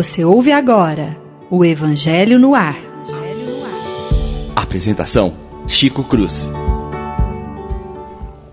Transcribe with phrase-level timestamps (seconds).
[0.00, 1.14] Você ouve agora
[1.50, 2.78] o Evangelho no Ar.
[4.56, 5.34] Apresentação:
[5.68, 6.50] Chico Cruz.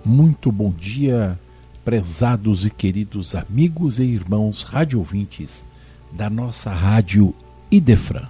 [0.03, 1.39] Muito bom dia,
[1.85, 5.65] prezados e queridos amigos e irmãos radiovintes
[6.11, 7.33] da nossa rádio
[7.71, 8.27] Idefran.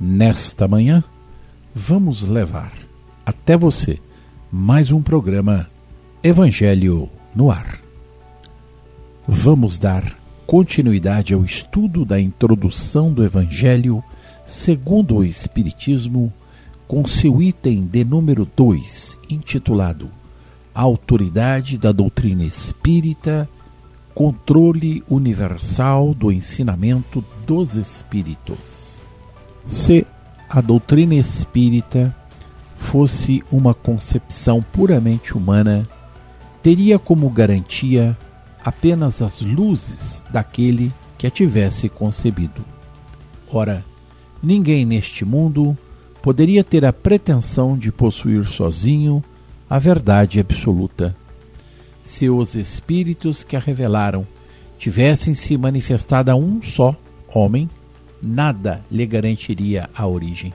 [0.00, 1.04] Nesta manhã,
[1.74, 2.72] vamos levar
[3.26, 3.98] até você
[4.50, 5.68] mais um programa
[6.22, 7.78] Evangelho no Ar.
[9.26, 14.02] Vamos dar continuidade ao estudo da introdução do Evangelho
[14.44, 16.32] segundo o Espiritismo,
[16.88, 20.10] com seu item de número 2, intitulado
[20.74, 23.48] Autoridade da Doutrina Espírita,
[24.12, 29.00] Controle Universal do Ensinamento dos Espíritos.
[29.64, 30.04] Se
[30.48, 32.14] a doutrina espírita
[32.76, 35.88] fosse uma concepção puramente humana,
[36.62, 38.16] teria como garantia
[38.64, 42.64] apenas as luzes daquele que a tivesse concebido.
[43.50, 43.84] Ora,
[44.42, 45.76] ninguém neste mundo
[46.22, 49.24] poderia ter a pretensão de possuir sozinho
[49.68, 51.16] a verdade absoluta.
[52.02, 54.26] Se os espíritos que a revelaram
[54.78, 56.94] tivessem se manifestado a um só
[57.32, 57.68] homem,
[58.22, 60.52] nada lhe garantiria a origem,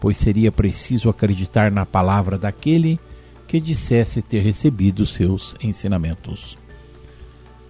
[0.00, 3.13] pois seria preciso acreditar na palavra daquele que
[3.60, 6.56] dissesse ter recebido seus ensinamentos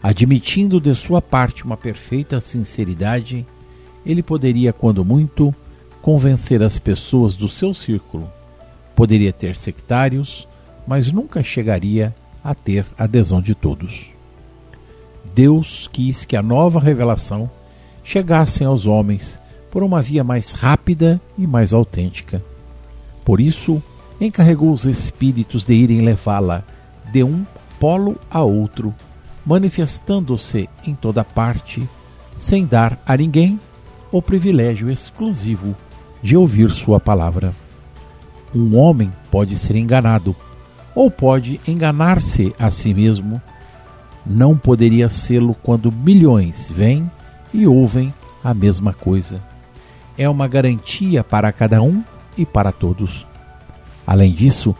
[0.04, 3.46] admitindo de sua parte uma perfeita sinceridade,
[4.04, 5.54] ele poderia, quando muito,
[6.02, 8.30] convencer as pessoas do seu círculo.
[8.94, 10.46] Poderia ter sectários,
[10.86, 12.14] mas nunca chegaria
[12.44, 14.04] a ter adesão de todos.
[15.34, 17.50] Deus quis que a nova revelação
[18.04, 22.44] chegasse aos homens por uma via mais rápida e mais autêntica.
[23.24, 23.82] Por isso,
[24.24, 26.62] encarregou os espíritos de irem levá-la
[27.12, 27.44] de um
[27.78, 28.94] polo a outro
[29.44, 31.86] manifestando-se em toda parte,
[32.36, 33.60] sem dar a ninguém
[34.10, 35.76] o privilégio exclusivo
[36.22, 37.52] de ouvir sua palavra.
[38.54, 40.34] Um homem pode ser enganado,
[40.94, 43.42] ou pode enganar-se a si mesmo.
[44.24, 47.10] Não poderia sê-lo quando milhões vêm
[47.52, 49.42] e ouvem a mesma coisa.
[50.16, 52.02] É uma garantia para cada um
[52.38, 53.26] e para todos.
[54.06, 54.74] Além disso,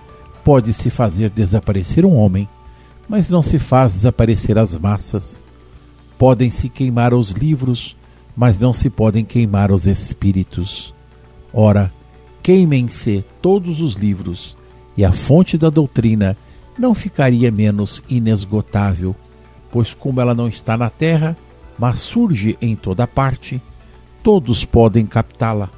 [0.45, 2.49] pode-se fazer desaparecer um homem
[3.09, 5.45] mas não se faz desaparecer as massas.
[6.19, 7.97] Podem-se queimar os livros,
[8.37, 10.95] mas não se podem queimar os espíritos.
[11.53, 11.93] Ora,
[12.43, 14.57] queimem-se todos os livros,
[14.97, 16.37] e a fonte da doutrina
[16.79, 19.15] não ficaria menos inesgotável,
[19.71, 21.37] pois, como ela não está na terra,
[21.79, 23.61] mas surge em toda parte,
[24.23, 25.69] todos podem captá-la.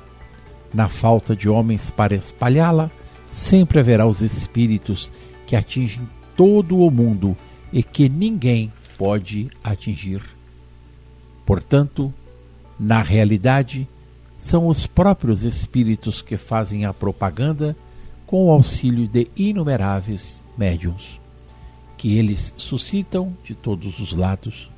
[0.72, 2.90] Na falta de homens para espalhá-la,
[3.36, 5.10] sempre haverá os espíritos
[5.46, 7.36] que atingem todo o mundo
[7.70, 10.22] e que ninguém pode atingir.
[11.44, 12.12] Portanto,
[12.80, 13.86] na realidade,
[14.38, 17.76] são os próprios espíritos que fazem a propaganda
[18.26, 21.20] com o auxílio de inumeráveis médiums,
[21.98, 24.70] que eles suscitam de todos os lados.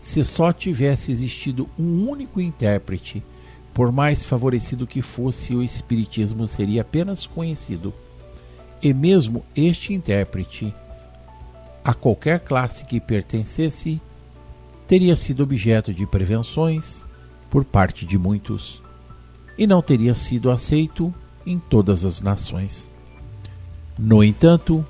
[0.00, 3.22] Se só tivesse existido um único intérprete,
[3.76, 7.92] por mais favorecido que fosse, o Espiritismo seria apenas conhecido
[8.80, 10.74] e mesmo este intérprete,
[11.84, 14.00] a qualquer classe que pertencesse,
[14.88, 17.04] teria sido objeto de prevenções
[17.50, 18.82] por parte de muitos
[19.58, 21.12] e não teria sido aceito
[21.44, 22.90] em todas as nações.
[23.98, 24.82] No entanto,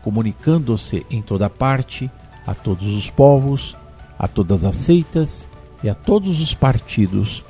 [0.00, 2.10] comunicando-se em toda parte,
[2.46, 3.76] a todos os povos,
[4.18, 5.46] a todas as seitas
[5.84, 7.44] e a todos os partidos,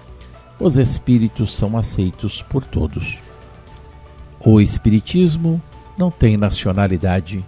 [0.61, 3.19] os espíritos são aceitos por todos.
[4.39, 5.61] O Espiritismo
[5.97, 7.45] não tem nacionalidade,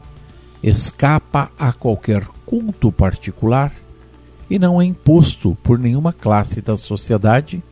[0.62, 3.72] escapa a qualquer culto particular
[4.48, 7.62] e não é imposto por nenhuma classe da sociedade,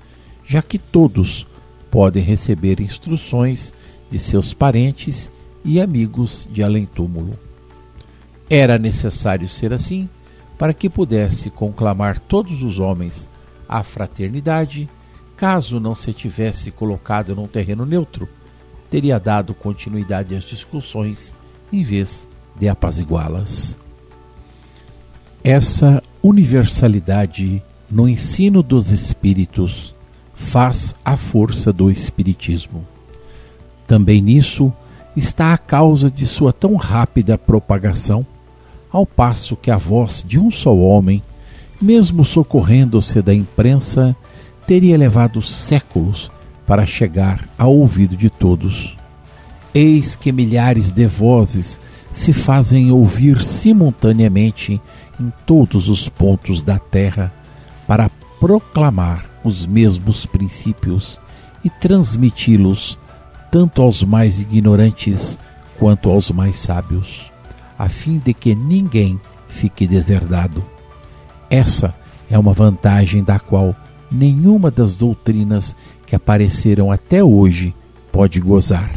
[0.45, 1.47] já que todos
[1.91, 3.73] podem receber instruções
[4.11, 5.31] de seus parentes
[5.65, 7.39] e amigos de além-túmulo.
[8.49, 10.09] Era necessário ser assim
[10.59, 13.29] para que pudesse conclamar todos os homens
[13.69, 14.89] à fraternidade,
[15.41, 18.29] caso não se tivesse colocado num terreno neutro
[18.91, 21.33] teria dado continuidade às discussões
[21.73, 22.29] em vez
[22.59, 23.79] de apaziguá-las.
[25.43, 29.95] Essa universalidade no ensino dos espíritos
[30.35, 32.87] faz a força do espiritismo.
[33.87, 34.71] Também nisso
[35.17, 38.27] está a causa de sua tão rápida propagação,
[38.93, 41.23] ao passo que a voz de um só homem,
[41.81, 44.15] mesmo socorrendo-se da imprensa,
[44.67, 46.31] teria levado séculos
[46.67, 48.97] para chegar ao ouvido de todos.
[49.75, 51.81] Eis que milhares de vozes
[52.13, 54.81] se fazem ouvir simultaneamente
[55.21, 57.33] em todos os pontos da terra
[57.87, 61.21] para proclamar os mesmos princípios
[61.65, 62.99] e transmiti-los
[63.51, 65.39] tanto aos mais ignorantes
[65.79, 67.31] quanto aos mais sábios,
[67.79, 70.65] a fim de que ninguém fique deserdado.
[71.49, 71.95] Essa
[72.31, 73.75] é uma vantagem da qual
[74.11, 75.75] nenhuma das doutrinas
[76.07, 77.75] que apareceram até hoje
[78.11, 78.91] pode gozar.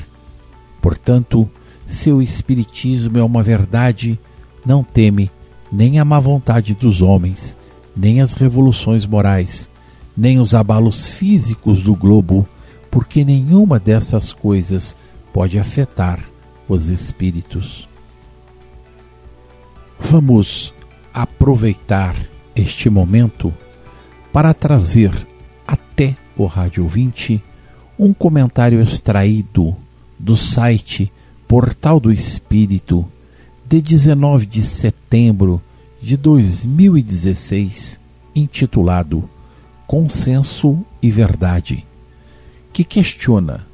[0.82, 1.50] Portanto,
[1.86, 4.20] seu espiritismo é uma verdade,
[4.66, 5.30] não teme
[5.72, 7.58] nem a má vontade dos homens,
[7.96, 9.70] nem as revoluções morais,
[10.16, 12.48] nem os abalos físicos do globo,
[12.92, 14.96] porque nenhuma dessas coisas
[15.34, 16.20] pode afetar
[16.68, 17.90] os espíritos.
[20.00, 20.74] Vamos
[21.14, 22.16] aproveitar
[22.56, 23.54] este momento
[24.34, 25.28] para trazer
[25.66, 27.42] até o Rádio 20
[28.00, 29.76] um comentário extraído
[30.18, 31.14] do site
[31.48, 33.06] Portal do Espírito
[33.64, 35.62] de 19 de setembro
[36.02, 38.00] de 2016,
[38.36, 39.30] intitulado
[39.86, 41.86] Consenso e Verdade,
[42.74, 43.68] que questiona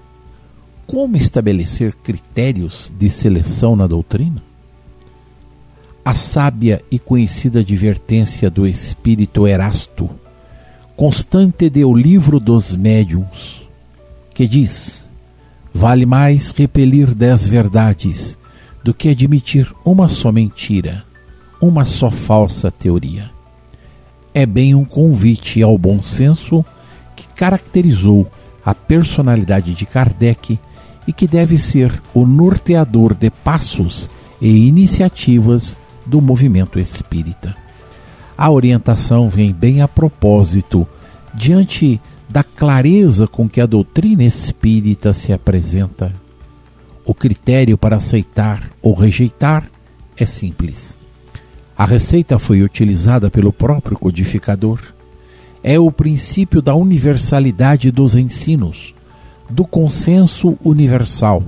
[0.86, 4.44] como estabelecer critérios de seleção na doutrina?
[6.04, 10.10] A sábia e conhecida advertência do espírito Erasto,
[11.00, 13.62] constante de O Livro dos Médiuns,
[14.34, 15.06] que diz:
[15.74, 18.38] Vale mais repelir dez verdades
[18.84, 21.06] do que admitir uma só mentira,
[21.62, 23.32] uma só falsa teoria.
[24.34, 26.66] É bem um convite ao bom senso
[27.16, 28.30] que caracterizou
[28.66, 30.60] a personalidade de Kardec
[31.08, 34.10] e que deve ser o norteador de passos
[34.42, 37.59] e iniciativas do movimento espírita.
[38.40, 40.88] A orientação vem bem a propósito
[41.36, 42.00] diante
[42.30, 46.16] da clareza com que a doutrina espírita se apresenta.
[47.04, 49.70] O critério para aceitar ou rejeitar
[50.16, 50.98] é simples.
[51.78, 54.80] A receita foi utilizada pelo próprio codificador.
[55.62, 58.96] É o princípio da universalidade dos ensinos,
[59.50, 61.44] do consenso universal.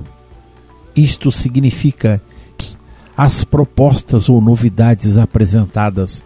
[0.94, 2.22] Isto significa
[2.58, 2.76] que
[3.16, 6.22] as propostas ou novidades apresentadas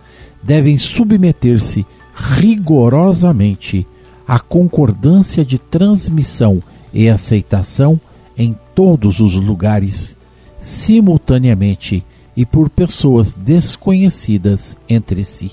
[0.45, 3.85] devem submeter-se rigorosamente
[4.27, 6.61] a concordância de transmissão
[6.93, 7.99] e aceitação
[8.37, 10.15] em todos os lugares,
[10.59, 12.05] simultaneamente
[12.37, 15.51] e por pessoas desconhecidas entre si.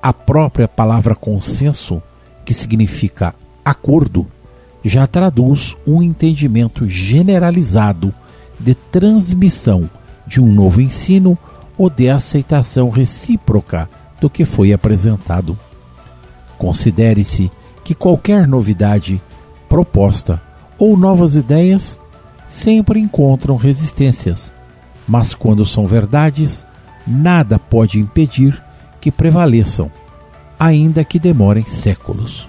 [0.00, 2.00] A própria palavra consenso,
[2.44, 3.34] que significa
[3.64, 4.26] acordo,
[4.84, 8.14] já traduz um entendimento generalizado
[8.60, 9.90] de transmissão
[10.26, 11.36] de um novo ensino
[11.76, 13.88] ou de aceitação recíproca
[14.20, 15.58] do que foi apresentado.
[16.58, 17.50] Considere-se
[17.84, 19.20] que qualquer novidade
[19.68, 20.40] proposta
[20.78, 22.00] ou novas ideias
[22.48, 24.54] sempre encontram resistências,
[25.06, 26.64] mas quando são verdades,
[27.06, 28.60] nada pode impedir
[29.00, 29.90] que prevaleçam,
[30.58, 32.48] ainda que demorem séculos.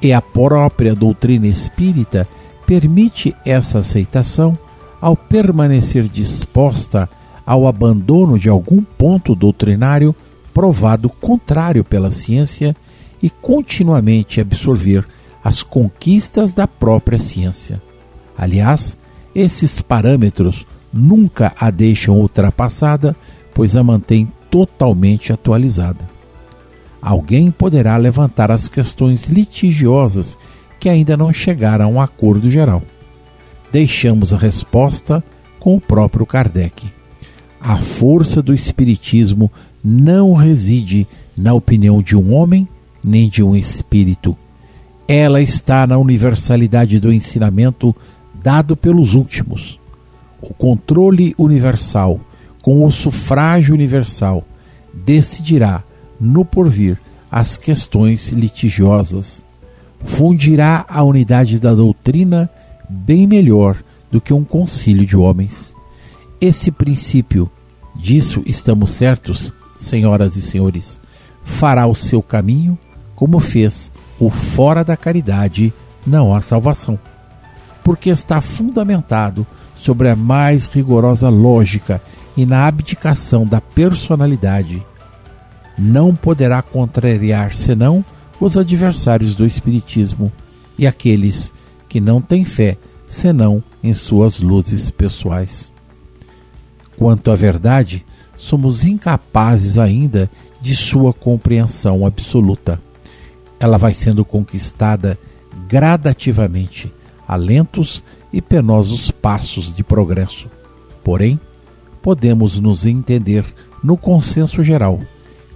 [0.00, 2.28] E a própria doutrina espírita
[2.66, 4.56] permite essa aceitação
[5.00, 7.08] ao permanecer disposta
[7.48, 10.14] ao abandono de algum ponto doutrinário
[10.52, 12.76] provado contrário pela ciência
[13.22, 15.08] e continuamente absorver
[15.42, 17.80] as conquistas da própria ciência.
[18.36, 18.98] Aliás,
[19.34, 23.16] esses parâmetros nunca a deixam ultrapassada,
[23.54, 26.06] pois a mantém totalmente atualizada.
[27.00, 30.36] Alguém poderá levantar as questões litigiosas
[30.78, 32.82] que ainda não chegaram a um acordo geral.
[33.72, 35.24] Deixamos a resposta
[35.58, 36.97] com o próprio Kardec.
[37.60, 39.50] A força do Espiritismo
[39.82, 42.68] não reside na opinião de um homem
[43.02, 44.36] nem de um espírito.
[45.06, 47.94] Ela está na universalidade do ensinamento
[48.42, 49.78] dado pelos últimos.
[50.40, 52.20] O controle universal,
[52.60, 54.44] com o sufrágio universal,
[54.92, 55.82] decidirá
[56.20, 56.98] no porvir
[57.30, 59.42] as questões litigiosas.
[60.04, 62.48] Fundirá a unidade da doutrina
[62.88, 63.76] bem melhor
[64.10, 65.74] do que um concílio de homens.
[66.40, 67.50] Esse princípio,
[67.96, 71.00] disso estamos certos, senhoras e senhores,
[71.42, 72.78] fará o seu caminho
[73.16, 73.90] como fez
[74.20, 75.72] o fora da caridade
[76.06, 76.96] não há salvação,
[77.82, 82.00] porque está fundamentado sobre a mais rigorosa lógica
[82.36, 84.84] e na abdicação da personalidade.
[85.76, 88.04] Não poderá contrariar senão
[88.40, 90.32] os adversários do Espiritismo
[90.78, 91.52] e aqueles
[91.88, 92.76] que não têm fé
[93.08, 95.70] senão em suas luzes pessoais.
[96.98, 98.04] Quanto à verdade,
[98.36, 100.28] somos incapazes ainda
[100.60, 102.80] de sua compreensão absoluta
[103.60, 105.18] ela vai sendo conquistada
[105.68, 106.92] gradativamente,
[107.26, 108.02] a lentos
[108.32, 110.48] e penosos passos de progresso.
[111.02, 111.38] Porém,
[112.02, 113.44] podemos nos entender
[113.82, 115.00] no consenso geral,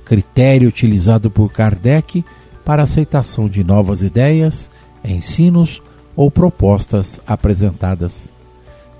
[0.04, 2.24] critério utilizado por Kardec
[2.64, 4.70] para aceitação de novas ideias,
[5.04, 5.80] ensinos
[6.14, 8.32] ou propostas apresentadas.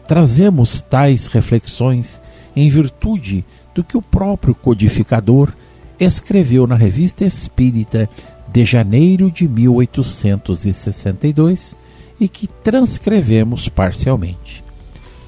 [0.06, 2.20] Trazemos tais reflexões
[2.54, 3.42] em virtude
[3.75, 5.50] do que o próprio codificador
[5.99, 8.11] escreveu na Revista Espírita
[8.49, 11.76] de janeiro de 1862
[12.21, 14.62] e que transcrevemos parcialmente.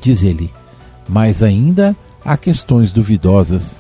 [0.00, 0.50] Diz ele:
[1.08, 3.76] Mas ainda há questões duvidosas,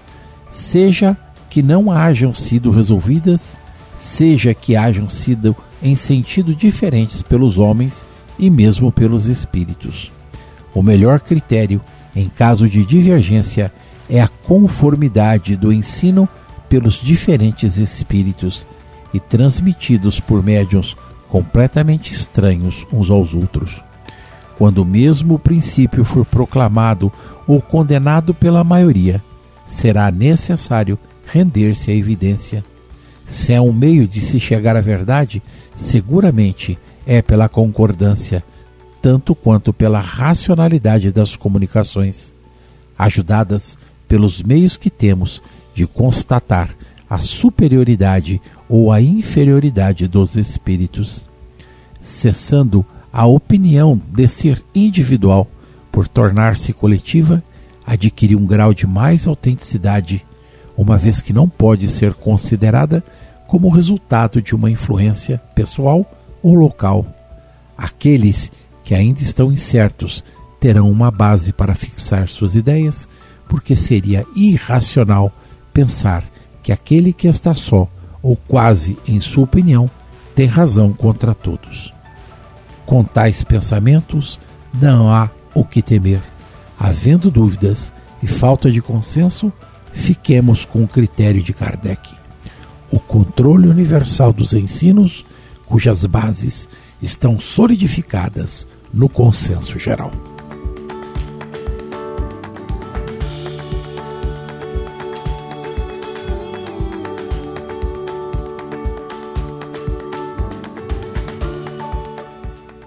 [0.50, 1.16] seja
[1.50, 3.56] que não hajam sido resolvidas,
[3.96, 8.06] seja que hajam sido em sentido diferentes pelos homens
[8.38, 10.10] e mesmo pelos espíritos.
[10.74, 11.80] O melhor critério,
[12.14, 13.72] em caso de divergência,
[14.08, 16.28] é a conformidade do ensino
[16.68, 18.66] pelos diferentes espíritos
[19.12, 20.96] e transmitidos por médiuns
[21.28, 23.82] completamente estranhos uns aos outros.
[24.56, 27.12] Quando mesmo o princípio for proclamado
[27.46, 29.22] ou condenado pela maioria,
[29.66, 32.64] será necessário render-se à evidência.
[33.26, 35.42] Se é um meio de se chegar à verdade,
[35.74, 38.44] seguramente é pela concordância,
[39.04, 42.32] tanto quanto pela racionalidade das comunicações,
[42.98, 43.76] ajudadas
[44.08, 45.42] pelos meios que temos
[45.74, 46.74] de constatar
[47.10, 51.28] a superioridade ou a inferioridade dos espíritos,
[52.00, 52.82] cessando
[53.12, 55.46] a opinião de ser individual
[55.92, 57.44] por tornar-se coletiva,
[57.86, 60.24] adquirir um grau de mais autenticidade,
[60.78, 63.04] uma vez que não pode ser considerada
[63.46, 66.10] como resultado de uma influência pessoal
[66.42, 67.04] ou local.
[67.76, 68.50] Aqueles
[68.84, 70.22] que ainda estão incertos
[70.60, 73.08] terão uma base para fixar suas ideias,
[73.48, 75.32] porque seria irracional
[75.72, 76.24] pensar
[76.62, 77.88] que aquele que está só,
[78.22, 79.90] ou quase em sua opinião,
[80.34, 81.92] tem razão contra todos.
[82.86, 84.38] Com tais pensamentos,
[84.80, 86.22] não há o que temer.
[86.78, 89.52] Havendo dúvidas e falta de consenso,
[89.92, 92.10] fiquemos com o critério de Kardec.
[92.90, 95.24] O controle universal dos ensinos,
[95.66, 96.68] cujas bases
[97.02, 100.12] estão solidificadas no consenso geral.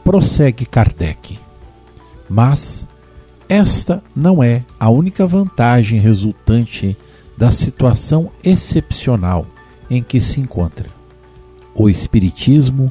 [0.08, 1.38] prossegue Kardec.
[2.30, 2.88] Mas
[3.50, 6.98] esta não é a única vantagem resultante
[7.38, 9.46] da situação excepcional
[9.90, 10.90] em que se encontra.
[11.76, 12.90] O Espiritismo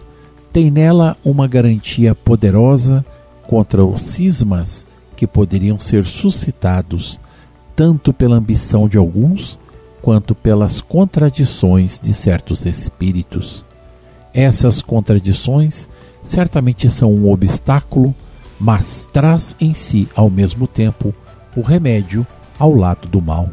[0.56, 3.04] tem nela uma garantia poderosa
[3.46, 7.20] contra os cismas que poderiam ser suscitados
[7.74, 9.58] tanto pela ambição de alguns
[10.00, 13.66] quanto pelas contradições de certos espíritos.
[14.32, 15.90] Essas contradições
[16.22, 18.14] certamente são um obstáculo,
[18.58, 21.14] mas traz em si, ao mesmo tempo,
[21.54, 22.26] o remédio
[22.58, 23.50] ao lado do mal.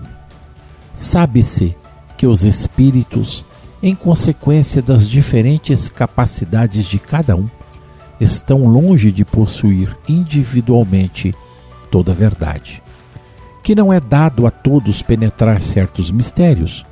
[0.93, 1.75] Sabe-se
[2.15, 3.45] que os espíritos,
[3.84, 7.48] em consequência das diferentes capacidades de cada um,
[8.20, 11.36] estão longe de possuir individualmente
[11.92, 12.82] toda a verdade.
[13.62, 16.84] Que não é dado a todos penetrar certos mistérios,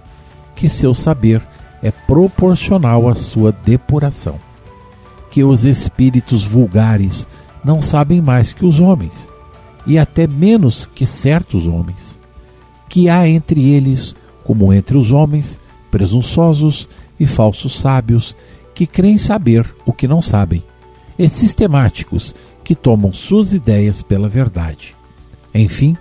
[0.55, 1.41] que seu saber
[1.81, 4.37] é proporcional à sua depuração
[5.31, 7.25] que os espíritos vulgares
[7.63, 9.29] não sabem mais que os homens,
[9.87, 12.19] e até menos que certos homens,
[12.89, 15.59] que há entre eles, como entre os homens,
[15.91, 18.35] presunçosos e falsos sábios,
[18.73, 20.63] que creem saber o que não sabem,
[21.19, 22.33] e sistemáticos
[22.63, 24.95] que tomam suas ideias pela verdade.
[25.53, 25.95] Enfim,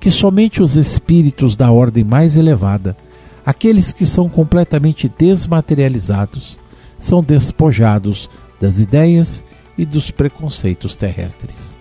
[0.00, 2.96] que somente os espíritos da ordem mais elevada,
[3.44, 6.58] aqueles que são completamente desmaterializados,
[6.98, 9.42] são despojados das ideias
[9.76, 11.76] e dos preconceitos terrestres.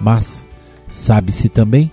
[0.00, 0.46] Mas
[0.88, 1.90] sabe-se também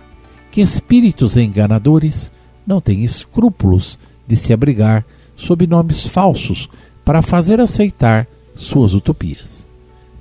[0.51, 2.31] que espíritos enganadores
[2.65, 5.05] não têm escrúpulos de se abrigar
[5.35, 6.69] sob nomes falsos
[7.03, 9.67] para fazer aceitar suas utopias.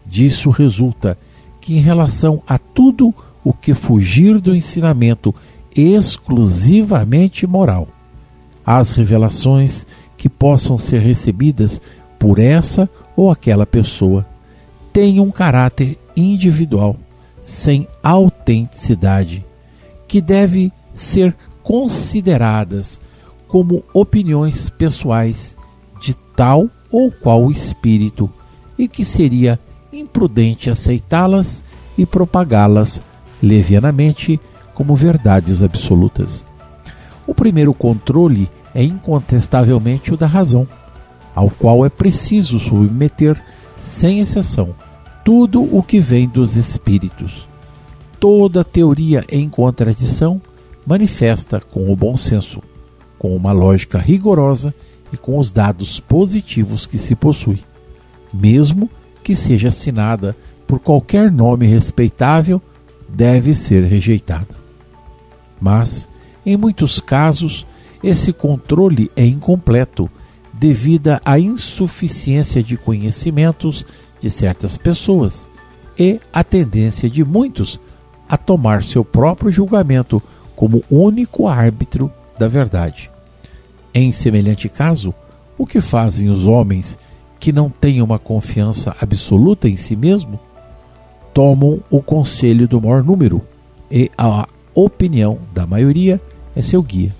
[0.04, 1.16] Disso resulta
[1.60, 5.34] que, em relação a tudo o que fugir do ensinamento
[5.74, 7.88] exclusivamente moral,
[8.64, 11.80] as revelações que possam ser recebidas
[12.18, 14.26] por essa ou aquela pessoa
[14.92, 16.96] tem um caráter individual,
[17.40, 19.44] sem autenticidade,
[20.06, 23.00] que deve ser consideradas
[23.54, 25.56] como opiniões pessoais
[26.00, 28.28] de tal ou qual espírito
[28.76, 29.60] e que seria
[29.92, 31.62] imprudente aceitá-las
[31.96, 33.00] e propagá-las
[33.40, 34.40] levianamente
[34.74, 36.44] como verdades absolutas.
[37.28, 40.66] O primeiro controle é incontestavelmente o da razão
[41.32, 43.40] ao qual é preciso submeter,
[43.76, 44.74] sem exceção,
[45.24, 47.46] tudo o que vem dos espíritos.
[48.18, 50.42] toda teoria em contradição
[50.84, 52.60] manifesta com o bom senso,
[53.24, 54.74] com uma lógica rigorosa
[55.10, 57.64] e com os dados positivos que se possui,
[58.30, 58.90] mesmo
[59.22, 62.60] que seja assinada por qualquer nome respeitável,
[63.08, 64.54] deve ser rejeitada.
[65.58, 66.06] Mas,
[66.44, 67.66] em muitos casos,
[68.02, 70.10] esse controle é incompleto
[70.52, 73.86] devido à insuficiência de conhecimentos
[74.20, 75.48] de certas pessoas
[75.98, 77.80] e à tendência de muitos
[78.28, 80.22] a tomar seu próprio julgamento
[80.54, 83.13] como único árbitro da verdade.
[83.94, 85.14] Em semelhante caso,
[85.56, 86.98] o que fazem os homens
[87.38, 90.40] que não têm uma confiança absoluta em si mesmo?
[91.32, 93.40] Tomam o conselho do maior número
[93.88, 96.20] e a opinião da maioria
[96.56, 97.14] é seu guia.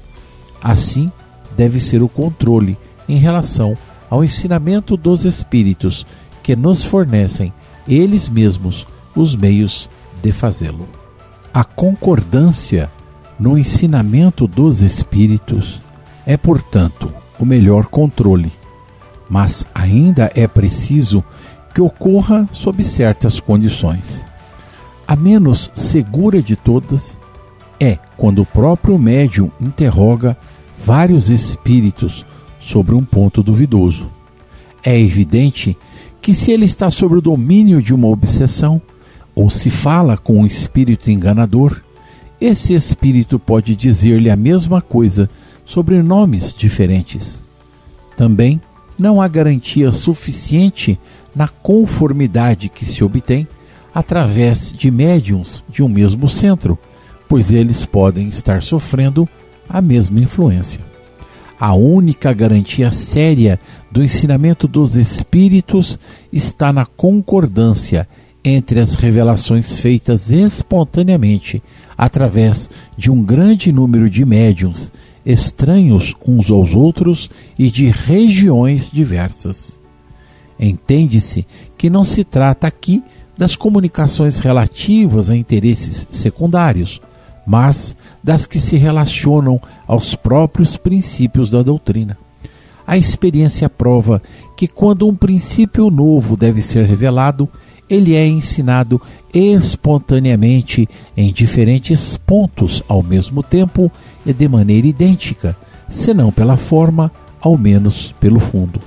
[0.61, 1.13] Assim,
[1.57, 2.77] deve ser o controle
[3.09, 3.77] em relação
[4.11, 6.05] ao ensinamento dos Espíritos
[6.43, 7.53] que nos fornecem
[7.87, 9.89] eles mesmos os meios
[10.21, 10.89] de fazê-lo.
[11.53, 12.91] A concordância
[13.39, 15.84] no ensinamento dos Espíritos
[16.27, 18.53] é, portanto, o melhor controle,
[19.29, 21.23] mas ainda é preciso
[21.75, 24.25] que ocorra sob certas condições.
[25.07, 27.19] A menos segura de todas
[27.81, 30.37] é quando o próprio médium interroga
[30.85, 32.25] vários espíritos
[32.61, 34.07] sobre um ponto duvidoso.
[34.83, 35.77] É evidente
[36.23, 38.81] que, se ele está sob o domínio de uma obsessão,
[39.35, 41.83] ou se fala com um espírito enganador,
[42.41, 45.29] esse espírito pode dizer-lhe a mesma coisa
[45.65, 47.43] sobre nomes diferentes.
[48.17, 48.61] Também
[48.99, 50.99] não há garantia suficiente
[51.35, 53.47] na conformidade que se obtém
[53.95, 56.79] através de médiums de um mesmo centro,
[57.29, 59.29] pois eles podem estar sofrendo
[59.69, 60.81] a mesma influência.
[61.59, 63.59] A única garantia séria
[63.91, 65.99] do ensinamento dos espíritos
[66.33, 68.09] está na concordância
[68.45, 71.63] entre as revelações feitas espontaneamente
[71.97, 74.93] através de um grande número de médiums,
[75.25, 79.81] estranhos uns aos outros e de regiões diversas.
[80.59, 83.03] Entende-se que não se trata aqui
[83.37, 87.01] das comunicações relativas a interesses secundários,
[87.47, 92.17] mas das que se relacionam aos próprios princípios da doutrina.
[92.87, 94.23] A experiência prova
[94.57, 97.49] que quando um princípio novo deve ser revelado,
[97.89, 99.01] ele é ensinado
[99.33, 103.91] espontaneamente em diferentes pontos ao mesmo tempo
[104.33, 105.57] de maneira idêntica,
[105.89, 108.81] senão pela forma, ao menos pelo fundo.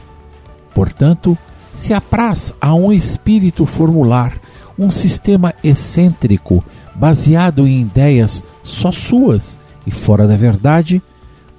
[0.73, 1.37] Portanto,
[1.75, 4.39] se apraz a um espírito formular
[4.77, 6.63] um sistema excêntrico
[6.95, 11.01] baseado em ideias só suas e fora da verdade,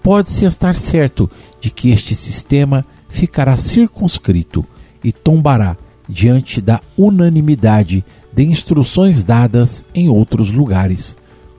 [0.02, 4.64] pode-se estar certo de que este sistema ficará circunscrito
[5.02, 5.76] e tombará
[6.08, 11.16] diante da unanimidade de instruções dadas em outros lugares,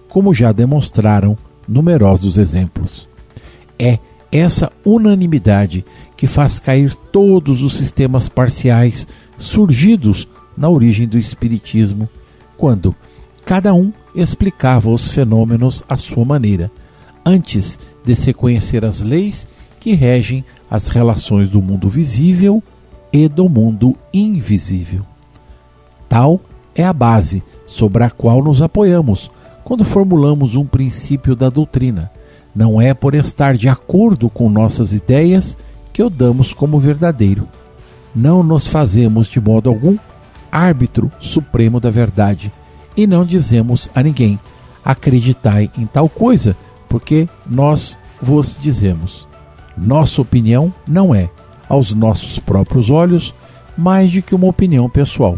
[0.08, 1.38] como já demonstraram
[1.69, 3.08] numerosos exemplos.
[3.77, 3.99] É
[4.32, 5.86] essa unanimidade
[6.17, 10.27] que faz cair todos os sistemas parciais surgidos
[10.58, 12.10] na origem do Espiritismo,
[12.58, 12.93] quando
[13.45, 16.69] cada um explicava os fenômenos à sua maneira,
[17.25, 19.47] antes de se conhecer as leis
[19.79, 22.62] que regem as relações do mundo visível
[23.13, 25.05] e do mundo invisível.
[26.08, 26.41] Tal
[26.75, 29.32] é a base sobre a qual nos apoiamos
[29.69, 32.10] quando formulamos um princípio da doutrina.
[32.55, 35.55] Não é por estar de acordo com nossas ideias
[35.93, 37.47] que o damos como verdadeiro.
[38.15, 39.95] Não nos fazemos de modo algum
[40.51, 42.51] árbitro supremo da verdade
[42.97, 44.39] e não dizemos a ninguém:
[44.84, 46.58] acreditai em tal coisa,
[46.89, 49.27] porque nós vos dizemos.
[49.77, 51.29] Nossa opinião não é
[51.69, 53.36] aos nossos próprios olhos
[53.77, 55.38] mais do que uma opinião pessoal,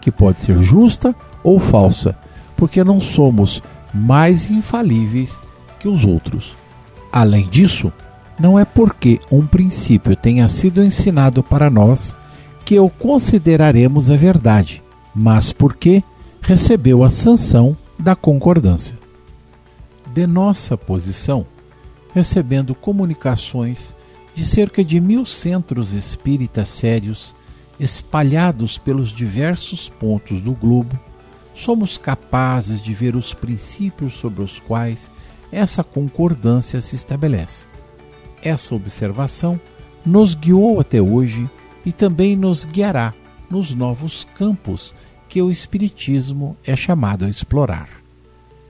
[0.00, 2.16] que pode ser justa ou falsa,
[2.56, 3.62] porque não somos
[3.92, 5.38] mais infalíveis
[5.78, 6.54] que os outros.
[7.12, 7.92] Além disso,
[8.38, 12.16] não é porque um princípio tenha sido ensinado para nós
[12.64, 14.82] que o consideraremos a verdade,
[15.14, 16.02] mas porque
[16.40, 18.98] recebeu a sanção da concordância.
[20.12, 21.46] De nossa posição,
[22.14, 23.94] recebendo comunicações
[24.34, 27.34] de cerca de mil centros espíritas sérios
[27.78, 30.98] espalhados pelos diversos pontos do globo,
[31.54, 35.10] somos capazes de ver os princípios sobre os quais
[35.52, 37.66] essa concordância se estabelece.
[38.42, 39.58] Essa observação
[40.04, 41.48] nos guiou até hoje
[41.86, 43.14] e também nos guiará
[43.50, 44.94] nos novos campos
[45.28, 47.88] que o Espiritismo é chamado a explorar.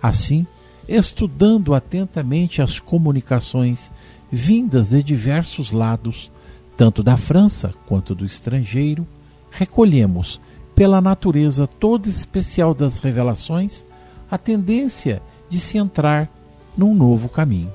[0.03, 0.47] Assim,
[0.87, 3.91] estudando atentamente as comunicações
[4.31, 6.31] vindas de diversos lados,
[6.77, 9.07] tanto da França quanto do estrangeiro,
[9.51, 10.41] recolhemos,
[10.75, 13.85] pela natureza toda especial das revelações,
[14.31, 16.29] a tendência de se entrar
[16.77, 17.73] num novo caminho.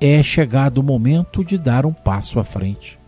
[0.00, 2.98] É chegado o momento de dar um passo à frente.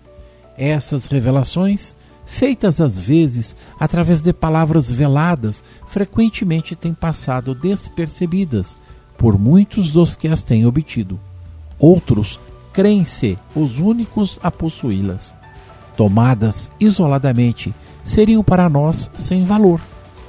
[0.56, 8.80] Essas revelações, feitas às vezes através de palavras veladas, frequentemente têm passado despercebidas
[9.16, 11.20] por muitos dos que as têm obtido.
[11.78, 12.40] Outros
[12.72, 15.34] creem-se os únicos a possuí-las.
[15.96, 17.74] Tomadas isoladamente,
[18.06, 19.80] seriam para nós sem valor.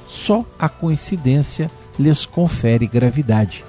[0.08, 3.64] Só a coincidência lhes confere gravidade.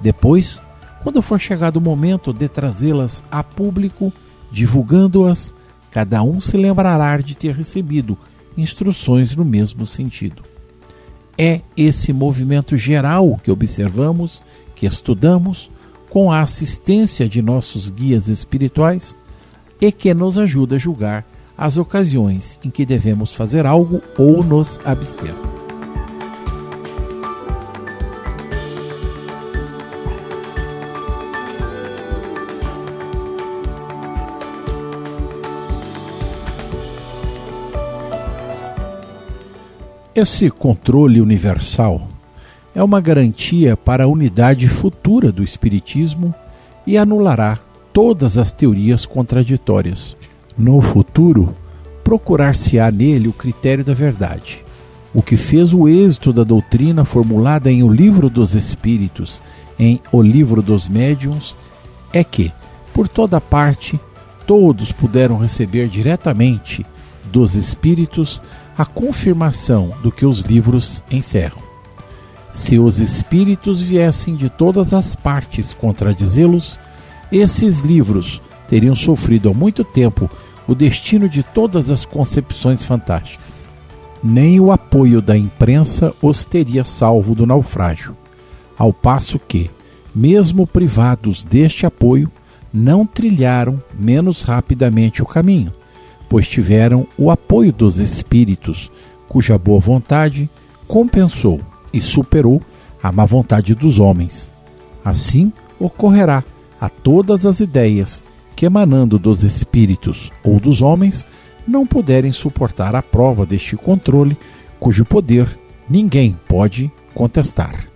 [0.00, 0.62] Depois,
[1.02, 4.12] quando for chegado o momento de trazê-las a público,
[4.50, 5.52] divulgando-as,
[5.90, 8.16] cada um se lembrará de ter recebido
[8.56, 10.42] instruções no mesmo sentido.
[11.36, 14.40] É esse movimento geral que observamos,
[14.76, 15.68] que estudamos,
[16.10, 19.16] com a assistência de nossos guias espirituais,
[19.80, 21.24] e que nos ajuda a julgar
[21.58, 25.34] as ocasiões em que devemos fazer algo ou nos abster.
[40.14, 42.08] Esse controle universal
[42.74, 46.34] é uma garantia para a unidade futura do Espiritismo
[46.84, 47.58] e anulará
[47.92, 50.16] todas as teorias contraditórias.
[50.58, 51.54] No futuro,
[52.02, 54.64] procurar-se-á nele o critério da verdade.
[55.14, 59.40] O que fez o êxito da doutrina formulada em O Livro dos Espíritos,
[59.78, 61.54] em O Livro dos Médiuns,
[62.12, 62.52] é que,
[62.92, 64.00] por toda parte,
[64.46, 66.84] todos puderam receber diretamente
[67.30, 68.42] dos Espíritos
[68.76, 71.62] a confirmação do que os livros encerram.
[72.50, 76.78] Se os espíritos viessem de todas as partes contradizê-los,
[77.30, 80.30] esses livros teriam sofrido há muito tempo
[80.68, 83.66] o destino de todas as concepções fantásticas.
[84.22, 88.14] Nem o apoio da imprensa os teria salvo do naufrágio,
[88.76, 89.70] ao passo que,
[90.14, 92.30] mesmo privados deste apoio,
[92.72, 95.72] não trilharam menos rapidamente o caminho,
[96.28, 98.90] pois tiveram o apoio dos espíritos,
[99.28, 100.50] cuja boa vontade
[100.86, 101.60] compensou
[101.92, 102.60] e superou
[103.02, 104.52] a má vontade dos homens.
[105.04, 106.44] Assim ocorrerá
[106.80, 108.22] a todas as ideias
[108.58, 111.24] que, emanando dos espíritos ou dos homens,
[111.64, 114.36] não puderem suportar a prova deste controle,
[114.80, 115.48] cujo poder
[115.88, 117.86] ninguém pode contestar.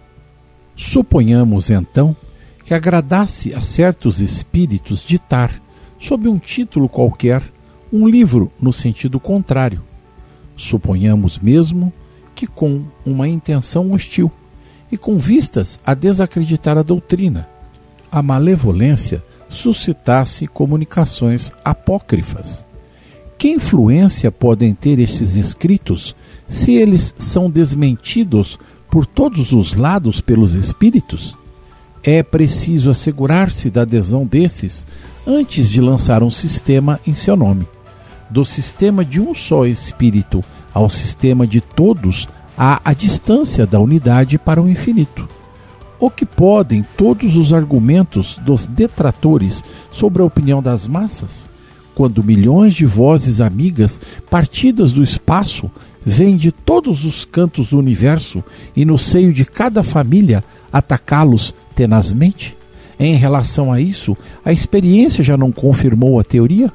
[0.76, 2.14] Suponhamos então
[2.64, 5.52] que agradasse a certos espíritos ditar,
[5.98, 7.42] sob um título qualquer,
[7.92, 9.82] um livro no sentido contrário.
[10.56, 11.92] Suponhamos mesmo
[12.36, 14.30] que com uma intenção hostil
[14.92, 17.48] e com vistas a desacreditar a doutrina,
[18.12, 22.64] a malevolência suscitasse comunicações apócrifas.
[23.38, 26.16] Que influência podem ter estes escritos
[26.48, 28.58] se eles são desmentidos
[28.90, 31.36] por todos os lados pelos espíritos?
[32.02, 34.86] É preciso assegurar-se da adesão desses
[35.26, 37.66] antes de lançar um sistema em seu nome
[38.32, 44.38] do sistema de um só espírito ao sistema de todos há a distância da unidade
[44.38, 45.28] para o infinito.
[46.02, 49.62] O que podem todos os argumentos dos detratores
[49.92, 51.48] sobre a opinião das massas?
[51.94, 55.70] Quando milhões de vozes amigas partidas do espaço
[56.04, 58.42] vêm de todos os cantos do universo
[58.74, 62.56] e no seio de cada família atacá-los tenazmente?
[62.98, 66.72] Em relação a isso, a experiência já não confirmou a teoria?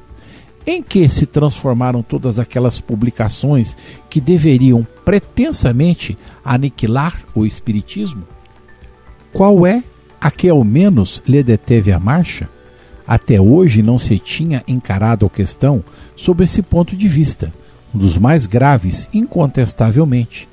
[0.66, 3.76] Em que se transformaram todas aquelas publicações
[4.08, 8.22] que deveriam pretensamente aniquilar o Espiritismo?
[9.32, 9.82] Qual é
[10.20, 12.48] a que ao menos lhe deteve a marcha?
[13.06, 15.82] Até hoje não se tinha encarado a questão
[16.16, 17.52] sob esse ponto de vista,
[17.94, 20.48] um dos mais graves, incontestavelmente.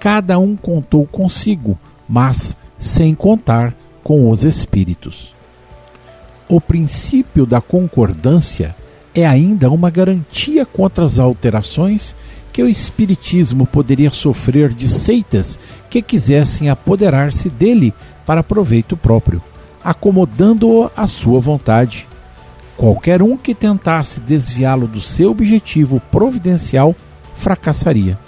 [0.00, 5.32] Cada um contou consigo, mas sem contar com os espíritos.
[6.48, 8.74] O princípio da concordância
[9.14, 12.16] é ainda uma garantia contra as alterações
[12.52, 17.94] que o Espiritismo poderia sofrer de seitas que quisessem apoderar-se dele
[18.26, 19.42] para proveito próprio,
[19.82, 22.06] acomodando-o à sua vontade.
[22.76, 26.94] Qualquer um que tentasse desviá-lo do seu objetivo providencial
[27.34, 28.18] fracassaria,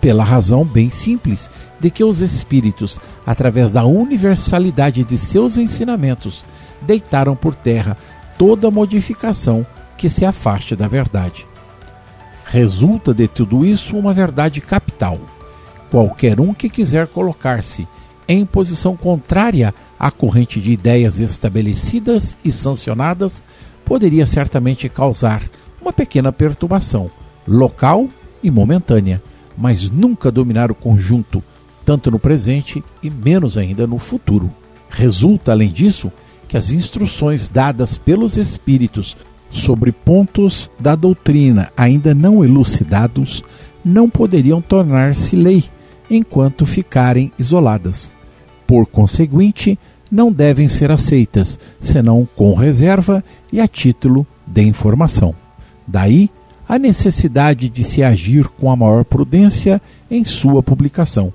[0.00, 6.46] pela razão bem simples de que os espíritos, através da universalidade de seus ensinamentos,
[6.80, 7.96] deitaram por terra
[8.38, 11.46] toda modificação que se afaste da verdade.
[12.48, 15.18] Resulta de tudo isso uma verdade capital.
[15.90, 17.86] Qualquer um que quiser colocar-se
[18.28, 23.42] em posição contrária à corrente de ideias estabelecidas e sancionadas
[23.84, 25.42] poderia certamente causar
[25.80, 27.10] uma pequena perturbação,
[27.46, 28.08] local
[28.42, 29.22] e momentânea,
[29.56, 31.42] mas nunca dominar o conjunto,
[31.84, 34.50] tanto no presente e menos ainda no futuro.
[34.88, 36.12] Resulta, além disso,
[36.48, 39.16] que as instruções dadas pelos Espíritos
[39.50, 43.42] sobre pontos da doutrina ainda não elucidados
[43.84, 45.64] não poderiam tornar-se lei
[46.10, 48.12] enquanto ficarem isoladas.
[48.66, 49.78] Por conseguinte,
[50.10, 55.34] não devem ser aceitas, senão com reserva e a título de informação.
[55.86, 56.30] Daí
[56.68, 59.80] a necessidade de se agir com a maior prudência
[60.10, 61.32] em sua publicação,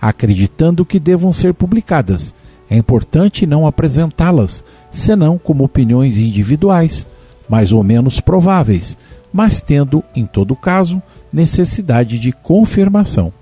[0.00, 2.34] acreditando que devam ser publicadas.
[2.68, 7.06] É importante não apresentá-las, senão como opiniões individuais,
[7.50, 8.96] mais ou menos prováveis,
[9.32, 13.32] mas tendo, em todo caso, necessidade de confirmação.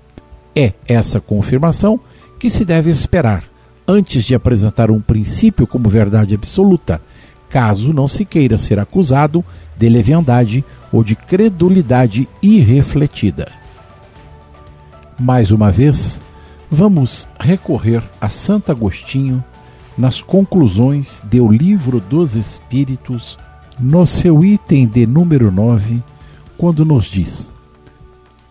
[0.55, 1.99] É essa confirmação
[2.39, 3.43] que se deve esperar
[3.87, 6.99] antes de apresentar um princípio como verdade absoluta,
[7.49, 9.45] caso não se queira ser acusado
[9.77, 13.47] de leviandade ou de credulidade irrefletida.
[15.19, 16.19] Mais uma vez,
[16.69, 19.43] vamos recorrer a Santo Agostinho
[19.97, 23.37] nas conclusões do Livro dos Espíritos,
[23.79, 26.03] no seu item de número 9,
[26.57, 27.51] quando nos diz: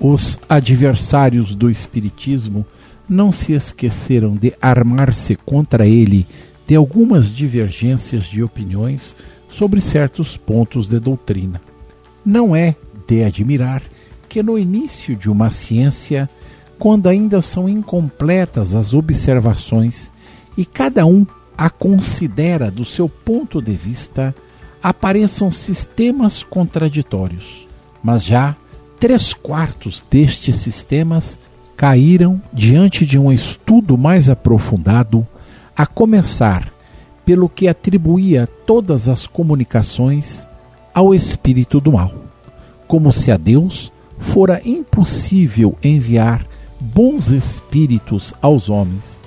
[0.00, 2.64] Os adversários do Espiritismo
[3.08, 6.26] não se esqueceram de armar-se contra ele
[6.66, 9.14] de algumas divergências de opiniões
[9.50, 11.60] sobre certos pontos de doutrina.
[12.24, 12.74] Não é
[13.06, 13.82] de admirar
[14.28, 16.28] que no início de uma ciência,
[16.78, 20.10] quando ainda são incompletas as observações
[20.56, 24.34] e cada um a considera do seu ponto de vista,
[24.82, 27.66] apareçam sistemas contraditórios.
[28.02, 28.56] Mas já
[28.98, 31.38] três quartos destes sistemas
[31.76, 35.26] caíram diante de um estudo mais aprofundado,
[35.76, 36.72] a começar
[37.24, 40.48] pelo que atribuía todas as comunicações
[40.92, 42.12] ao espírito do mal,
[42.88, 46.44] como se a Deus fora impossível enviar
[46.80, 49.20] bons espíritos aos homens.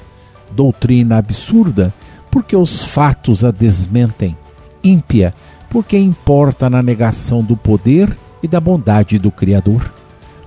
[0.51, 1.93] Doutrina absurda,
[2.29, 4.35] porque os fatos a desmentem,
[4.83, 5.33] ímpia,
[5.69, 9.91] porque importa na negação do poder e da bondade do Criador.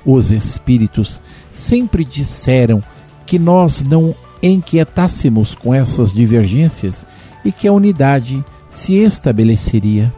[0.04, 1.20] Os espíritos
[1.50, 2.82] sempre disseram
[3.24, 7.06] que nós não inquietássemos com essas divergências
[7.44, 10.12] e que a unidade se estabeleceria.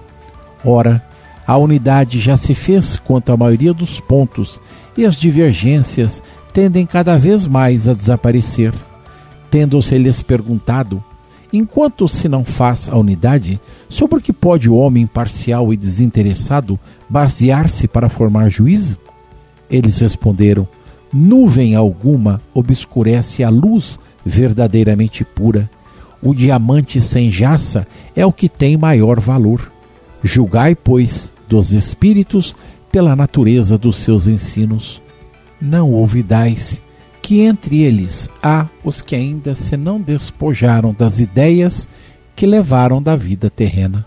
[0.64, 1.05] Ora,
[1.46, 4.61] a unidade já se fez quanto à maioria dos pontos
[4.96, 8.72] e as divergências tendem cada vez mais a desaparecer.
[9.50, 11.02] Tendo-se-lhes perguntado,
[11.52, 16.78] enquanto se não faz a unidade, sobre o que pode o homem imparcial e desinteressado
[17.09, 18.98] basear-se para formar juízo?
[19.70, 20.66] Eles responderam:
[21.12, 25.70] Nuvem alguma obscurece a luz verdadeiramente pura.
[26.22, 29.70] O diamante sem jaça é o que tem maior valor.
[30.22, 32.56] Julgai, pois, dos espíritos
[32.90, 35.00] pela natureza dos seus ensinos.
[35.61, 36.82] Não ouvidais
[37.27, 41.89] que entre eles há os que ainda se não despojaram das ideias
[42.37, 44.07] que levaram da vida terrena.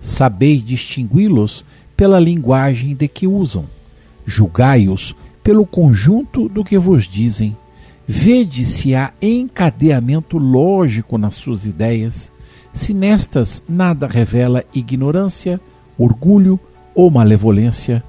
[0.00, 1.64] Sabei distingui-los
[1.96, 3.64] pela linguagem de que usam
[4.24, 7.56] julgai-os pelo conjunto do que vos dizem.
[8.06, 12.30] Vede se há encadeamento lógico nas suas ideias,
[12.72, 15.60] se nestas nada revela ignorância,
[15.98, 16.60] orgulho
[16.94, 18.00] ou malevolência.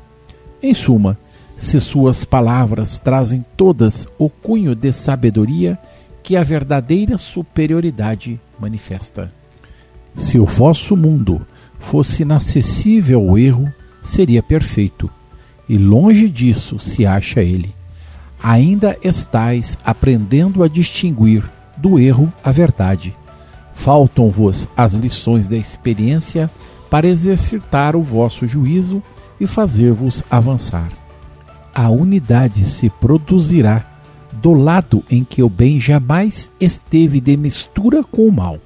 [0.62, 1.18] Em suma,
[1.58, 5.78] se suas palavras trazem todas o cunho de sabedoria
[6.22, 9.32] que a verdadeira superioridade manifesta.
[10.16, 11.46] Se o vosso mundo
[11.80, 15.10] fosse inacessível ao erro, seria perfeito
[15.68, 17.74] e longe disso se acha ele.
[18.42, 21.44] Ainda estais aprendendo a distinguir
[21.78, 23.16] do erro a verdade.
[23.74, 26.50] Faltam-vos as lições da experiência
[26.90, 29.02] para exercitar o vosso juízo
[29.40, 31.05] e fazer-vos avançar.
[31.76, 33.86] A unidade se produzirá
[34.34, 38.58] do lado em que o bem jamais esteve de mistura com o mal.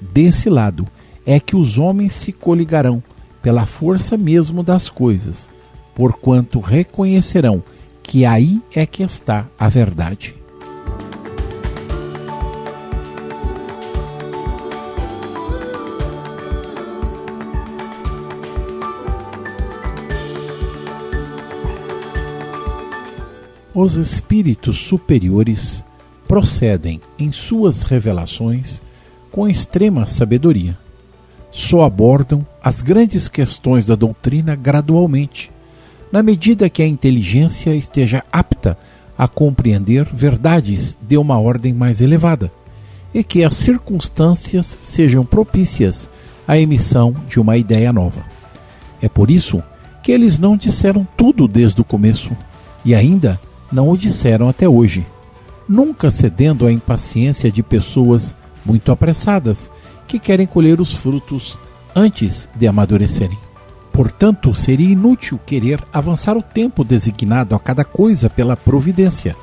[0.00, 0.86] Desse lado
[1.24, 3.02] é que os homens se coligarão
[3.40, 5.48] pela força mesmo das coisas
[5.94, 7.62] porquanto reconhecerão
[8.02, 10.34] que aí é que está a verdade.
[23.74, 25.82] Os espíritos superiores
[26.28, 28.82] procedem em suas revelações
[29.30, 30.76] com extrema sabedoria.
[31.50, 35.50] Só abordam as grandes questões da doutrina gradualmente,
[36.12, 38.76] na medida que a inteligência esteja apta
[39.16, 42.52] a compreender verdades de uma ordem mais elevada
[43.14, 46.10] e que as circunstâncias sejam propícias
[46.46, 48.22] à emissão de uma ideia nova.
[49.00, 49.62] É por isso
[50.02, 52.36] que eles não disseram tudo desde o começo
[52.84, 53.40] e ainda
[53.72, 55.06] não o disseram até hoje.
[55.68, 59.70] nunca cedendo à impaciência de pessoas muito apressadas
[60.06, 61.58] que querem colher os frutos
[61.94, 63.38] antes de amadurecerem.
[63.92, 69.36] Portanto, seria inútil querer avançar o tempo designado a cada coisa pela providência,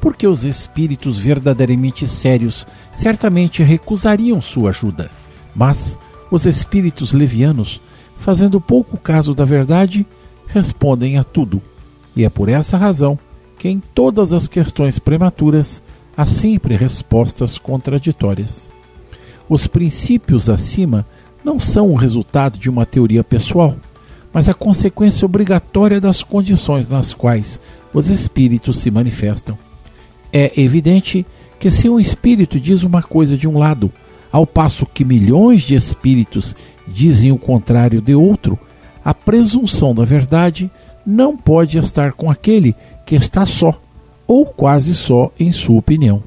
[0.00, 5.10] porque os espíritos verdadeiramente sérios certamente recusariam sua ajuda.
[5.54, 5.98] Mas
[6.30, 7.80] os espíritos levianos,
[8.16, 10.06] fazendo pouco caso da verdade,
[10.46, 11.60] respondem a tudo.
[12.14, 13.18] E é por essa razão
[13.58, 15.82] que em todas as questões prematuras
[16.16, 18.68] há sempre respostas contraditórias.
[19.48, 21.06] Os princípios acima
[21.44, 23.76] não são o resultado de uma teoria pessoal,
[24.32, 27.60] mas a consequência obrigatória das condições nas quais
[27.94, 29.56] os espíritos se manifestam.
[30.32, 31.24] É evidente
[31.58, 33.90] que se um espírito diz uma coisa de um lado,
[34.30, 36.54] ao passo que milhões de espíritos
[36.86, 38.58] dizem o contrário de outro,
[39.04, 40.70] a presunção da verdade
[41.06, 42.74] não pode estar com aquele
[43.06, 43.80] que está só,
[44.26, 46.22] ou quase só, em sua opinião.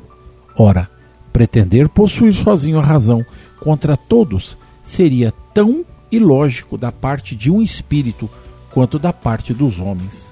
[0.57, 0.89] Ora,
[1.33, 3.25] pretender possuir sozinho a razão
[3.59, 8.29] contra todos seria tão ilógico da parte de um espírito
[8.71, 10.29] quanto da parte dos homens.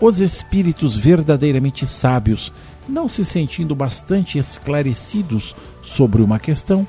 [0.00, 2.52] Os espíritos verdadeiramente sábios,
[2.88, 6.86] não se sentindo bastante esclarecidos sobre uma questão,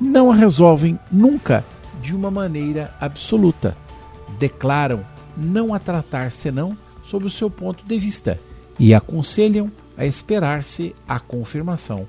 [0.00, 1.64] não a resolvem nunca
[2.00, 3.76] de uma maneira absoluta.
[4.38, 5.04] Declaram
[5.38, 6.76] não a tratar senão
[7.08, 8.38] sob o seu ponto de vista
[8.78, 12.06] e aconselham a esperar-se a confirmação.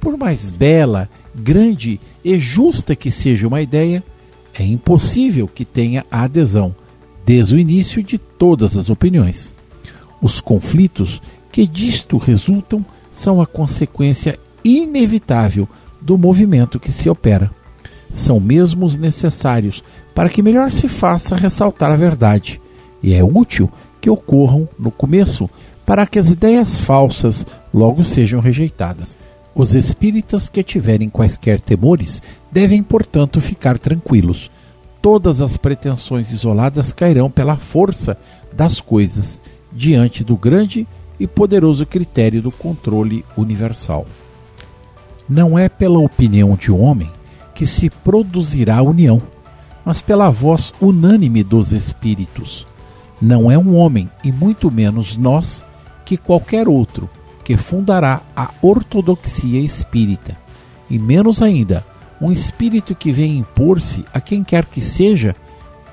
[0.00, 4.02] Por mais bela, grande e justa que seja uma ideia,
[4.52, 6.74] é impossível que tenha a adesão,
[7.24, 9.52] desde o início, de todas as opiniões.
[10.20, 15.68] Os conflitos que disto resultam são a consequência inevitável
[16.00, 17.50] do movimento que se opera.
[18.12, 19.82] São mesmo os necessários
[20.14, 22.60] para que melhor se faça ressaltar a verdade,
[23.04, 25.48] e é útil que ocorram no começo
[25.84, 29.18] para que as ideias falsas logo sejam rejeitadas.
[29.54, 34.50] Os espíritas que tiverem quaisquer temores devem, portanto, ficar tranquilos.
[35.02, 38.16] Todas as pretensões isoladas cairão pela força
[38.50, 39.38] das coisas
[39.70, 40.86] diante do grande
[41.20, 44.06] e poderoso critério do controle universal.
[45.28, 47.10] Não é pela opinião de um homem
[47.54, 49.20] que se produzirá a união,
[49.84, 52.66] mas pela voz unânime dos espíritos.
[53.20, 55.64] Não é um homem, e muito menos nós,
[56.04, 57.08] que qualquer outro
[57.44, 60.36] que fundará a ortodoxia espírita,
[60.88, 61.84] e menos ainda,
[62.20, 65.36] um espírito que vem impor-se a quem quer que seja,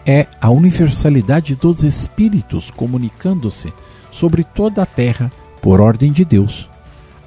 [0.05, 3.71] é a universalidade dos espíritos comunicando-se
[4.11, 5.31] sobre toda a terra
[5.61, 6.69] por ordem de Deus.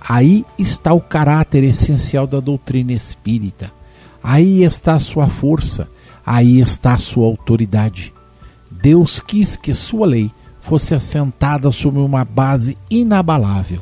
[0.06, 3.70] Aí está o caráter essencial da doutrina espírita.
[4.22, 5.86] Aí está a sua força,
[6.24, 8.13] aí está a sua autoridade.
[8.84, 13.80] Deus quis que sua lei fosse assentada sobre uma base inabalável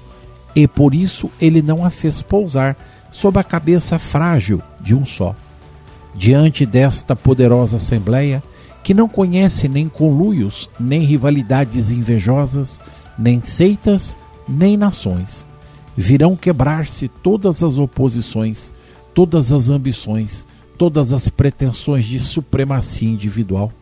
[0.54, 2.76] e por isso ele não a fez pousar
[3.10, 5.34] sob a cabeça frágil de um só.
[6.14, 8.40] Diante desta poderosa Assembleia,
[8.84, 12.80] que não conhece nem conluios, nem rivalidades invejosas,
[13.18, 14.16] nem seitas,
[14.48, 15.44] nem nações,
[15.96, 18.72] virão quebrar-se todas as oposições,
[19.12, 20.46] todas as ambições,
[20.78, 23.72] todas as pretensões de supremacia individual,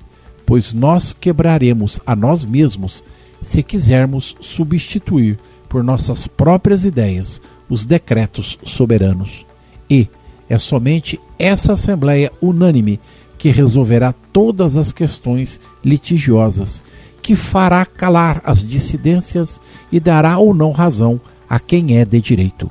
[0.51, 3.05] pois nós quebraremos a nós mesmos
[3.41, 9.47] se quisermos substituir por nossas próprias ideias os decretos soberanos.
[9.89, 10.09] E
[10.49, 12.99] é somente essa Assembleia unânime
[13.39, 16.83] que resolverá todas as questões litigiosas,
[17.23, 19.61] que fará calar as dissidências
[19.93, 22.69] e dará ou não razão a quem é de direito.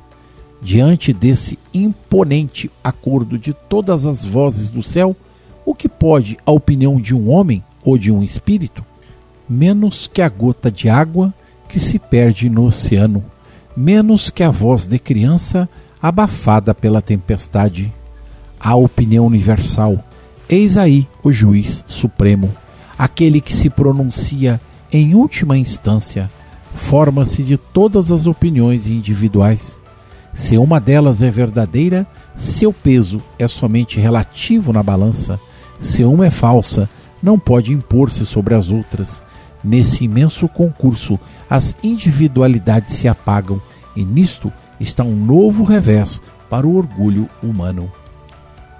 [0.61, 5.15] Diante desse imponente acordo de todas as vozes do céu,
[5.65, 8.83] o que pode a opinião de um homem ou de um espírito?
[9.47, 11.33] Menos que a gota de água
[11.67, 13.23] que se perde no oceano,
[13.75, 15.69] menos que a voz de criança
[16.01, 17.93] abafada pela tempestade.
[18.59, 20.03] A opinião universal,
[20.49, 22.53] eis aí o juiz supremo,
[22.97, 24.59] aquele que se pronuncia
[24.91, 26.29] em última instância,
[26.75, 29.81] forma-se de todas as opiniões individuais.
[30.33, 35.39] Se uma delas é verdadeira, seu peso é somente relativo na balança.
[35.79, 36.89] Se uma é falsa,
[37.21, 39.21] não pode impor-se sobre as outras.
[39.63, 43.61] Nesse imenso concurso, as individualidades se apagam
[43.95, 47.91] e nisto está um novo revés para o orgulho humano.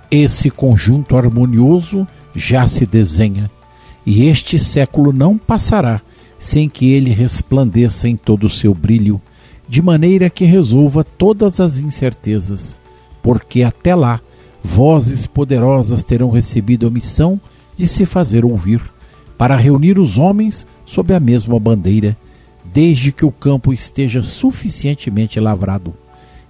[0.10, 3.50] Esse conjunto harmonioso já se desenha,
[4.06, 6.02] e este século não passará
[6.40, 9.22] sem que ele resplandeça em todo o seu brilho,
[9.68, 12.80] de maneira que resolva todas as incertezas,
[13.22, 14.20] porque até lá
[14.64, 17.40] vozes poderosas terão recebido a missão
[17.80, 18.82] de se fazer ouvir
[19.38, 22.16] para reunir os homens sob a mesma bandeira,
[22.74, 25.94] desde que o campo esteja suficientemente lavrado,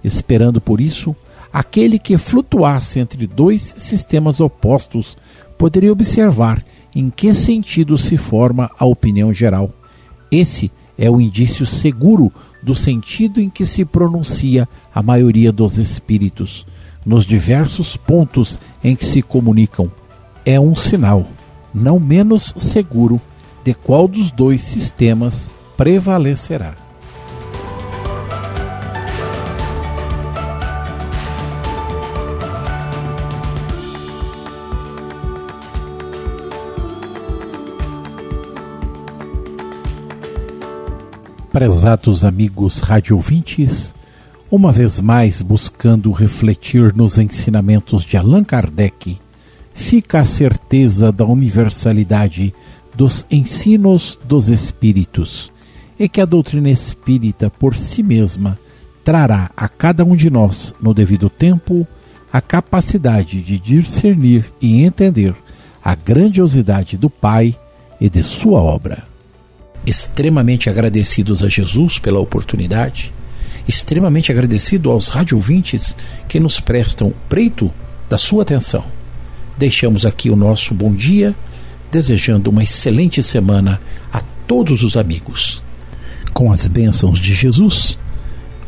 [0.02, 1.14] esperando por isso
[1.52, 5.16] aquele que flutuasse entre dois sistemas opostos
[5.56, 6.64] poderia observar
[6.96, 9.70] em que sentido se forma a opinião geral.
[10.32, 10.68] Esse
[10.98, 16.66] é o indício seguro do sentido em que se pronuncia a maioria dos espíritos,
[17.06, 19.99] nos diversos pontos em que se comunicam.
[20.44, 21.26] É um sinal,
[21.72, 23.20] não menos seguro,
[23.62, 26.74] de qual dos dois sistemas prevalecerá.
[41.52, 43.92] Prezados amigos radiovintes,
[44.50, 49.18] uma vez mais buscando refletir nos ensinamentos de Allan Kardec,
[49.80, 52.54] fica a certeza da universalidade
[52.94, 55.50] dos ensinos dos espíritos
[55.98, 58.58] e que a doutrina espírita por si mesma
[59.02, 61.86] trará a cada um de nós, no devido tempo,
[62.32, 65.34] a capacidade de discernir e entender
[65.82, 67.56] a grandiosidade do Pai
[68.00, 69.10] e de sua obra
[69.86, 73.12] extremamente agradecidos a Jesus pela oportunidade,
[73.66, 75.96] extremamente agradecido aos radiovintes
[76.28, 77.72] que nos prestam o preito
[78.08, 78.99] da sua atenção.
[79.60, 81.36] Deixamos aqui o nosso bom dia,
[81.92, 83.78] desejando uma excelente semana
[84.10, 85.62] a todos os amigos.
[86.32, 87.98] Com as bênçãos de Jesus,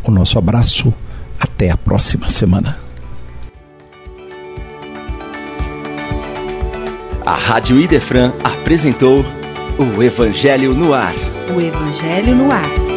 [0.05, 0.93] o nosso abraço.
[1.40, 2.76] Até a próxima semana.
[7.24, 9.24] A Rádio Idefran apresentou
[9.78, 11.14] o Evangelho no Ar.
[11.57, 12.91] O Evangelho no Ar.